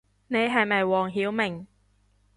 [0.29, 1.67] 你係咪黃曉明